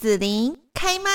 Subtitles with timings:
[0.00, 1.10] 子琳开麦。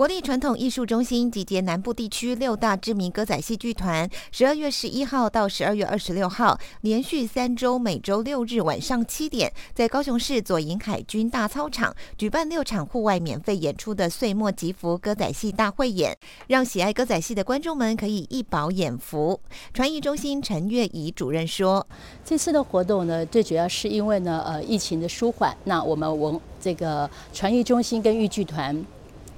[0.00, 19.38] 国立传统艺术中心集结南部地区六大知名歌仔戏剧团，十二月十一号到十二月二十六号，连续三周，每周六日晚上七点，在高雄市左营海军大操场举办六场户外免费演出的岁末吉福歌仔戏大汇演，让喜爱歌仔戏的观众们可以一饱眼福。
[19.74, 21.86] 传艺中心陈月怡主任说
[22.24, 28.82] ：“这次的活动呢，最主要是因为呢，呃，疫情的舒缓，那我们文这个传艺中心跟豫剧团。”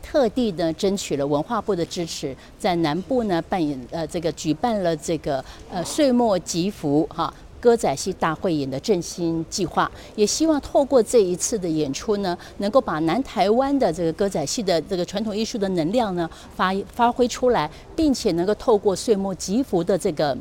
[0.02, 20.36] 特地呢争取了文化部的支持，在南部呢扮演呃这个举办了这个呃岁末吉福哈歌仔戏大汇演的振兴计划，也希望透过这一次的演出呢，能够把南台湾的这个歌仔戏的这个传统艺术的能量呢发发挥出来，并且能够透过岁末吉福的这个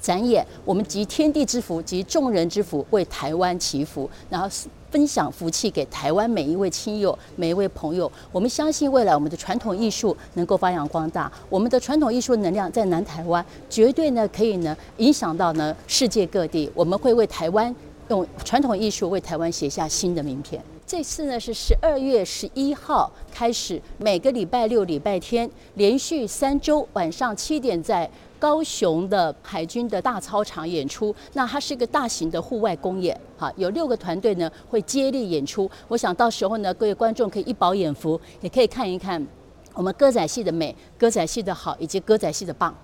[0.00, 4.48] 展演，我们集天地之福，集众人之福，为台湾祈福，然后。
[4.90, 8.10] 分享福气给台湾每一位亲友、每一位朋友。
[8.32, 16.70] 我们相信未来我们的传统艺术能够发扬光大，我们的传统艺术能量在南台湾绝对呢可以呢影响到呢世界各地。
[16.74, 17.74] 我们会为台湾
[18.08, 20.62] 用传统艺术为台湾写下新的名片。
[20.86, 28.08] 这次呢是十二月十一号开始，每个礼拜六、礼拜天连续三周晚上七点在。
[28.38, 35.68] 高雄的海军的大操场演出，那它是一个大型的户外公演，哈，有六个团队呢会接力演出。
[35.88, 39.26] 我想到时候呢，各位观众可以一饱眼福，也可以看一看
[39.72, 42.76] 我们歌仔戏的美、歌仔戏的好以及歌仔戏的棒。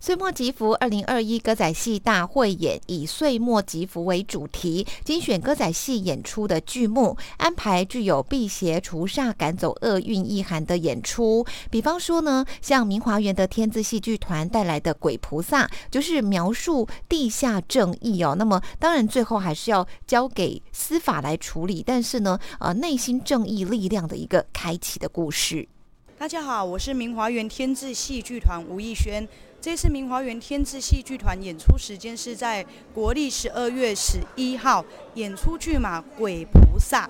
[0.00, 11.44] 岁末吉福二零二一歌仔戏大汇演以岁末吉福为主题，精选歌仔戏演出的剧目，安排具有辟邪除煞、赶走厄运意涵的演出。
[11.68, 18.36] 比方说呢，像明华园的天字戏剧团带来的《鬼菩萨》，就是描述地下正义哦。
[18.38, 25.68] 那么当然最后还是要交给司法来处理，但是呢，呃，内心正义力量的一个开启的故事。
[26.18, 29.24] 大家好，我是明华园天字戏剧团吴艺轩。
[29.60, 34.84] 这次明华园天字戏剧团演出时间是在国历十二月十一号，
[35.14, 37.06] 演出剧码《鬼菩萨》。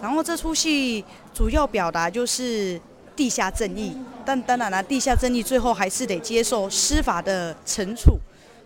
[0.00, 2.80] 然后这出戏主要表达就是
[3.14, 3.94] 地下正义，
[4.24, 8.18] 但当然了，地下正义最后还是得接受司法的惩处。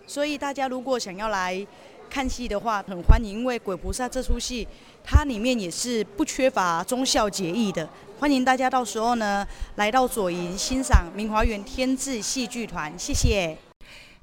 [0.07, 1.67] 所以大家如果想要来
[2.11, 4.67] 看戏的话，很欢迎，因为《鬼菩萨》这出戏
[5.01, 7.87] 它里面也是不缺乏忠孝节义的。
[8.19, 13.57] 欢迎大家到时候呢，来到左营欣赏明华园天智戏剧团，谢谢。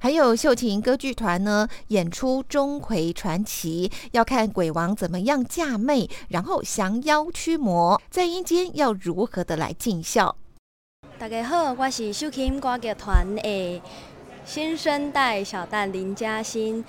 [0.01, 10.37] 还有秀琴歌剧团呢，演出钟馗传奇，要看鬼王怎么样嫁妹，然后降妖驱魔，在阴间要如何的来尽孝。
[11.19, 13.83] 大家好，我是秀琴歌剧团的
[14.45, 16.85] 新生代小旦林嘉欣。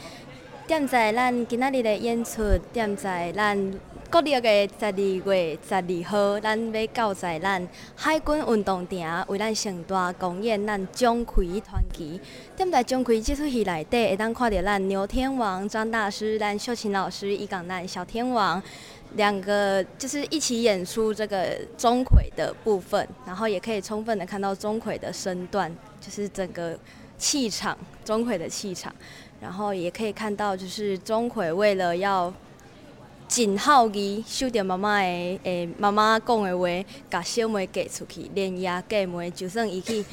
[0.69, 3.73] 点在咱今仔日的演出，点在咱。
[4.11, 12.21] 国历的十二月十二号，咱要到在咱海军运动场为咱盛大公演咱钟馗传奇。
[12.55, 18.61] 踮在钟馗这出戏内底，会当看到咱牛天王张大师、咱秀琴老师以及咱小天王
[19.15, 23.07] 两个，就是一起演出这个钟馗的部分。
[23.25, 26.77] 然后也可以充分的看到钟馗的身段，就是整个
[27.17, 27.75] 气场，
[28.05, 28.93] 钟馗的气场。
[29.41, 32.33] 然后也可以看到，就是钟馗为了要。
[33.31, 36.65] 真孝义，守着妈妈的诶，妈妈讲的话，
[37.11, 40.03] 甲小妹嫁出去，连夜嫁妹，就算伊去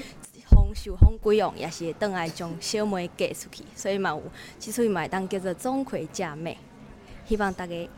[0.51, 3.65] 封受封贵王，也是会倒来将小妹嫁出去。
[3.75, 4.23] 所以嘛有，
[4.61, 6.59] 之所以嘛会当叫做钟馗嫁妹。
[7.27, 7.89] 希望大家，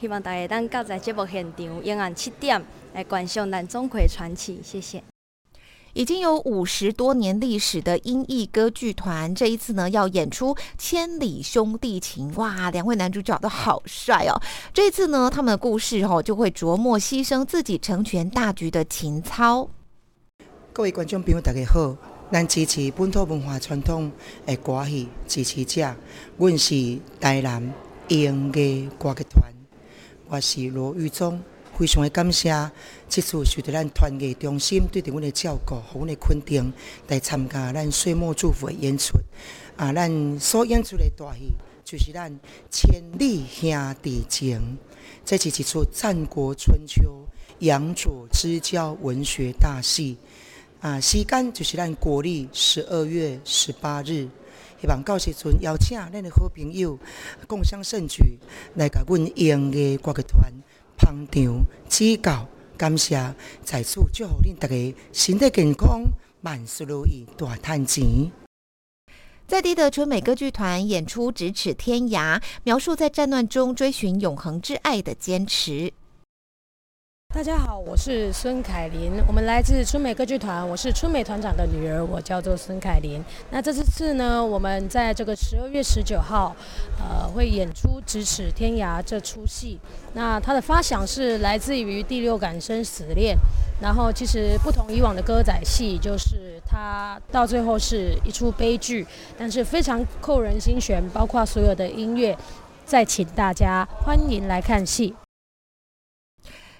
[0.00, 2.64] 希望大家当到在节目现场，永远七点
[2.94, 4.60] 来观赏咱钟馗传奇。
[4.62, 5.09] 谢谢。
[6.00, 12.32] 已经有五十多年历史的英译歌剧团，这一次呢要演出《千里兄弟情》。
[12.36, 14.40] 哇，两位男主角都好帅哦！
[14.72, 19.68] 这次呢，他们的故事哦就会琢磨牺牲自己成全大局的情操。
[20.72, 21.94] 各位观众朋友，大家好，
[22.32, 24.10] 咱支持本土文化传统
[24.46, 25.94] 的歌戏支持者，
[26.38, 27.74] 阮是台南
[28.08, 29.52] 英艺歌剧团，
[30.30, 31.38] 我是罗玉忠。
[31.80, 32.70] 非常的感谢，
[33.08, 36.70] 这次受到咱团艺中心对着阮的照顾和阮的肯定，
[37.08, 39.18] 来参加咱岁末祝福的演出。
[39.78, 42.30] 啊，咱所演出的大戏就是咱
[42.70, 44.58] 《千里兄弟情》，
[45.24, 47.26] 这是一出战国春秋
[47.60, 50.18] 杨左之交文学大戏。
[50.82, 54.28] 啊，时间就是咱国历十二月十八日。
[54.82, 56.98] 希望到时阵邀请咱的好朋友
[57.46, 58.38] 共襄盛举，
[58.74, 60.52] 来甲阮英的歌剧团。
[61.00, 66.04] 捧场指教，感谢在此祝福恁大家身体健康，
[66.42, 68.30] 万事如意，大赚钱。
[69.46, 75.92] 在地的春美歌剧团演出《咫尺天涯》，描述在战乱中追寻永恒之爱的坚持。
[77.32, 83.22] 大家好，我是孙凯琳，我们来自春美歌剧团，我是春美团长的女儿，我叫做孙凯琳。
[83.50, 86.54] 那这次呢，我们在这个十二月十九号，
[86.98, 89.78] 呃，会演出《咫尺天涯》这出戏。
[90.14, 93.36] 那它的发想是来自于《第六感生死恋》，
[93.80, 99.06] 然后其实不同以往的歌仔戏，就是它到最后是一出悲剧，
[99.38, 102.36] 但是非常扣人心弦，包括所有的音乐。
[102.84, 105.14] 再请大家欢迎来看戏。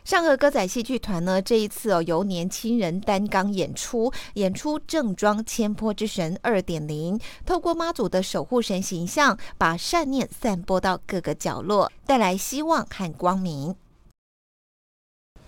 [0.05, 13.75] 上河歌仔戏剧团呢，这一次哦，由年轻人担纲演出，演出正装千坡之神二点零，透过妈祖的守护神形象，把善念散播到各个角落，带来希望和光明。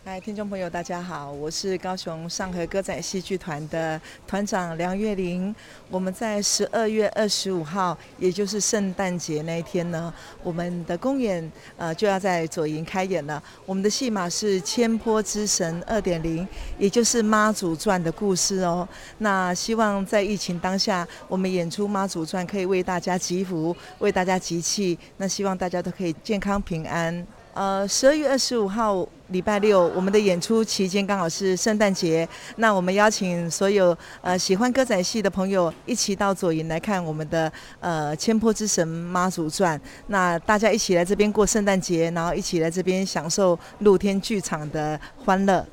[0.05, 5.55] 嗨，听众朋友，大家好，我是高雄上河歌仔戏剧团的团长梁月玲。
[5.89, 10.13] 我们在十二月二十五号，也就是圣诞节那一天呢，
[10.43, 13.41] 我们的公演呃就要在左营开演了。
[13.65, 16.45] 我们的戏码是《千波之神二点零》，
[16.79, 18.87] 也就是妈祖传的故事哦。
[19.19, 24.99] 那希望在疫情当下，我们演出妈祖传可以为大家祈福，为大家集气。
[25.19, 27.25] 那希望大家都可以健康平安。
[27.55, 32.27] 呃，十二月二十五号礼拜六，我们的演出期间刚好是圣诞节，
[32.57, 45.67] 那我们邀请所有呃喜欢歌仔戏的朋友一起到左营来看我们的呃《千坡之神妈祖传》，那大家一起来这边过圣诞节，然后一起来这边享受露天剧场的欢乐。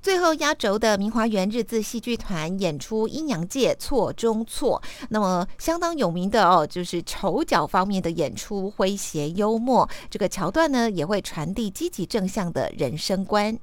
[0.00, 4.80] 最后压轴的明华园日治戏剧团演出《阴阳界错中错》，
[5.10, 13.58] 那么相当有名的哦，就是丑角方面的演出诙谐幽默，这个桥段呢也会传递积极正向的人生观。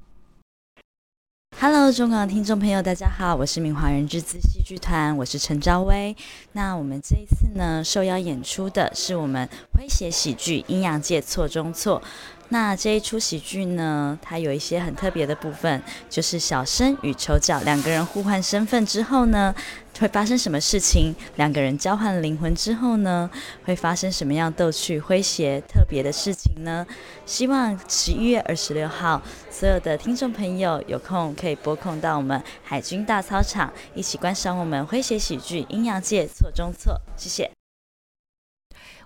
[1.57, 6.13] Hello，中港的听众朋友，大家好，我是明华园日治戏剧团，我是陈昭薇。
[6.51, 12.01] 那我们这一次呢，受邀演出的是我们诙谐喜剧《阴阳界错中错》。
[12.49, 19.53] 那这一出喜剧呢，它有一些很特别的部分，就是小生与丑角两个人互换身份之后呢，
[19.99, 21.13] 会发生什么事情？
[21.37, 23.29] 两个人交换灵魂之后呢，
[23.63, 26.85] 会发生什么样逗趣、诙谐、特别的事情呢？
[27.25, 29.19] 希望十一月二十六号，
[29.49, 36.93] 所有的听众朋友有空可以拨空到我们海军大操场，一起观赏我们诙谐喜剧《阴阳界错中错》。
[37.17, 37.64] 谢谢。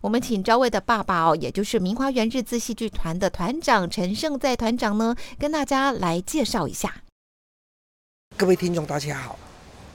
[0.01, 7.01] 我们请赵薇的爸爸哦，也就是明华园日志戏剧团的团长陈胜在团长呢，跟大家来介绍一下。
[8.37, 9.37] 各位听众，大家好，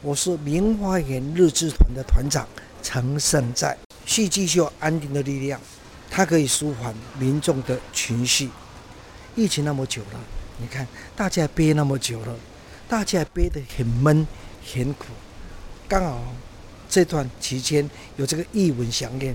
[0.03, 2.47] 我是明华园日志团的团长
[2.83, 3.79] 陈胜在。
[4.05, 5.59] 戏剧是有安定的力量，
[6.11, 8.51] 它可以舒缓民众的情绪。
[9.35, 10.21] 疫情那么久了，
[10.59, 10.87] 你看
[11.17, 12.37] 大家憋那么久了，
[12.87, 14.27] 大家憋得很闷
[14.71, 15.06] 很苦，
[15.89, 16.23] 刚好
[16.91, 19.35] 这段期间有这个艺文饗宴。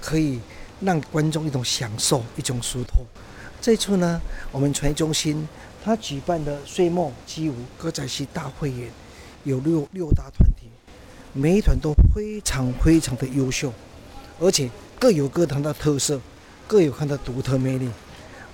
[0.00, 0.40] 可以
[0.80, 3.04] 让观众一种享受，一种疏通。
[3.60, 4.20] 这次呢，
[4.50, 5.46] 我们传艺中心
[5.84, 8.90] 他举办的岁末祭舞歌仔戏大汇演，
[9.44, 10.68] 有六六大团体，
[11.34, 13.72] 每一团都非常非常的优秀，
[14.38, 16.18] 而且各有各堂的特色，
[16.66, 17.88] 各有它的独特魅力。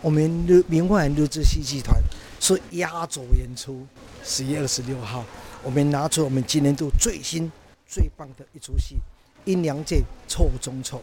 [0.03, 2.01] 我们日明华园日治戏剧团
[2.41, 3.87] 是压轴演出，
[4.25, 5.25] 十月二十六号，
[5.63, 7.51] 我们拿出我们今年度最新
[7.89, 8.97] 最棒的一出戏
[9.51, 10.99] 《阴阳界错中错》。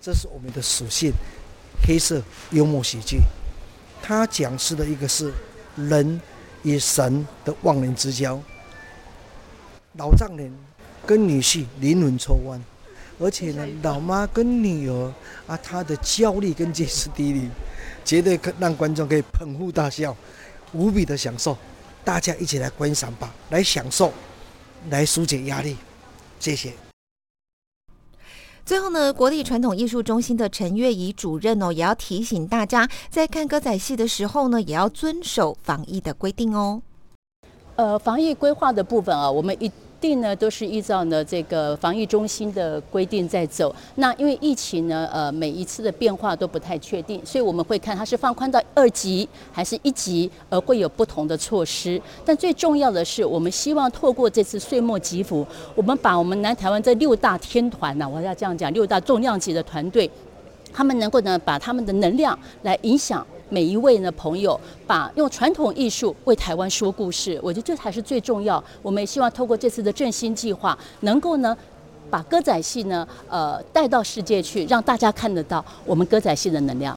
[0.00, 1.12] 这是我们的属性，
[1.86, 3.18] 黑色幽默喜剧。
[4.02, 5.32] 它讲述的一个是
[5.76, 6.20] 人
[6.62, 8.40] 与神的忘年之交，
[9.94, 10.52] 老丈人
[11.04, 12.62] 跟女婿灵魂抽弯，
[13.18, 15.12] 而且呢，老妈跟女儿
[15.46, 17.50] 啊，她的焦虑跟歇斯底里，
[18.04, 20.16] 绝对可让观众可以捧腹大笑，
[20.72, 21.58] 无比的享受。
[22.04, 24.12] 大家一起来观赏吧，来享受，
[24.88, 25.76] 来纾解压力。
[26.40, 26.87] 谢谢。
[28.68, 36.82] 最后呢，国立传统艺术中心的陈月怡主任哦，也要提醒大家，在看歌仔戏的时候呢，也要遵守防疫的规定哦。
[37.76, 39.72] 呃，防疫规划的部分啊，我们一。
[40.00, 43.74] 定呢都是依照呢这个防疫中心的规定在走。
[43.96, 52.00] 那因为疫情呢，呃，每一次的变化都不太确定，所以我们会看它是放宽到二级还是一级，而会有不同的措施。
[52.24, 60.10] 但最重要的是，我们希望透过这次岁末祈福，我们把我们南台湾这六大天团呢，我要这样讲，六大重量级的团队，
[60.72, 63.26] 他们能够呢把他们的能量来影响。
[63.50, 68.62] 每一位呢朋友，把用传统艺术为台湾说故事，我觉得这才是最重要。
[68.82, 71.56] 我们也希望透过这次的振兴计划，能够呢
[72.10, 76.96] 把歌仔戏呢呃带到世界去，让大家看得到我们歌仔戏的能量。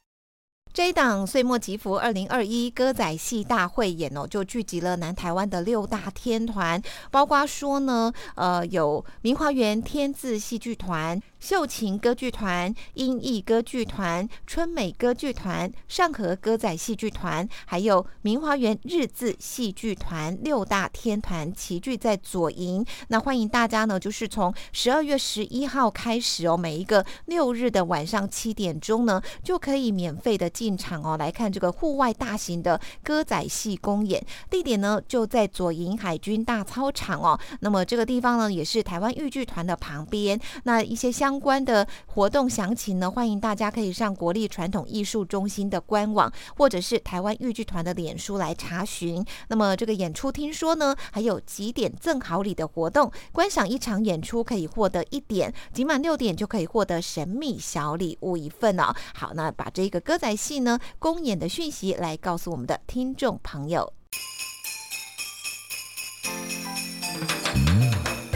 [0.74, 6.80] 这一档岁末集福二零二一歌仔戏大会演哦，就聚集了南台湾的六大天团，
[7.10, 11.20] 包括说呢，呃，有明华园天字戏剧团。
[11.42, 22.86] 秀琴歌剧团、英艺歌剧团、春美歌剧团、上河歌仔戏剧团，还有明华园日字戏剧团六大天团齐聚在左营。
[23.08, 34.24] 那欢迎大家呢，就是从十二月十一号开始哦，每一个六日的晚上七点钟呢，就可以免费的进场哦，来看这个户外大型的歌仔戏公演。
[34.48, 37.36] 地点呢就在左营海军大操场哦。
[37.58, 40.40] 那么这个地方呢，也是台湾豫剧团的旁边。
[40.62, 49.24] 那一些相相关的活动详情呢，欢迎大家可以上国立传统艺术中心的官网，或者是台湾豫剧团的脸书来查询。
[49.48, 58.94] 那么这个演出听说呢，还有几点赠好礼的活动，观赏一场演出可以获得一点，集满六点就可以获得神秘小礼物一份哦。
[59.14, 63.90] 好，那把这个歌仔戏呢公演的讯息来告诉我们的听众朋友。